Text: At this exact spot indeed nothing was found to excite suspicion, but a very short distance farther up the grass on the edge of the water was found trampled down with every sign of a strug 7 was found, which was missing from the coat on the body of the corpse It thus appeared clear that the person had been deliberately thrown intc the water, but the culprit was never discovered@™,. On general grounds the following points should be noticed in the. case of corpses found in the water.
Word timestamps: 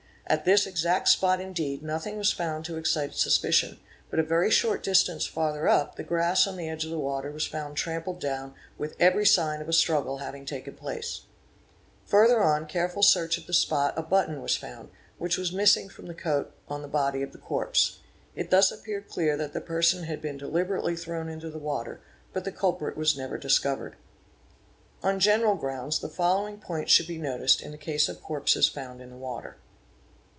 At 0.27 0.45
this 0.45 0.65
exact 0.67 1.09
spot 1.09 1.41
indeed 1.41 1.83
nothing 1.83 2.17
was 2.17 2.31
found 2.31 2.63
to 2.63 2.77
excite 2.77 3.13
suspicion, 3.15 3.81
but 4.09 4.17
a 4.17 4.23
very 4.23 4.49
short 4.49 4.81
distance 4.81 5.25
farther 5.25 5.67
up 5.67 5.97
the 5.97 6.03
grass 6.05 6.47
on 6.47 6.55
the 6.55 6.69
edge 6.69 6.85
of 6.85 6.89
the 6.89 6.97
water 6.97 7.29
was 7.31 7.45
found 7.45 7.75
trampled 7.75 8.21
down 8.21 8.55
with 8.77 8.95
every 8.97 9.25
sign 9.25 9.59
of 9.59 9.67
a 9.67 9.73
strug 9.73 10.03
7 10.07 10.11
was 10.21 10.21
found, 14.55 14.89
which 15.17 15.37
was 15.37 15.51
missing 15.51 15.89
from 15.89 16.05
the 16.05 16.13
coat 16.13 16.53
on 16.69 16.81
the 16.81 16.87
body 16.87 17.21
of 17.21 17.33
the 17.33 17.37
corpse 17.37 17.99
It 18.33 18.51
thus 18.51 18.71
appeared 18.71 19.09
clear 19.09 19.35
that 19.35 19.51
the 19.51 19.59
person 19.59 20.03
had 20.03 20.21
been 20.21 20.37
deliberately 20.37 20.95
thrown 20.95 21.27
intc 21.27 21.51
the 21.51 21.57
water, 21.59 21.99
but 22.31 22.45
the 22.45 22.53
culprit 22.53 22.95
was 22.95 23.17
never 23.17 23.37
discovered@™,. 23.37 23.97
On 25.05 25.19
general 25.19 25.55
grounds 25.55 25.99
the 25.99 26.07
following 26.07 26.57
points 26.57 26.93
should 26.93 27.07
be 27.07 27.17
noticed 27.17 27.61
in 27.61 27.71
the. 27.73 27.77
case 27.77 28.07
of 28.07 28.23
corpses 28.23 28.69
found 28.69 29.01
in 29.01 29.09
the 29.09 29.17
water. 29.17 29.57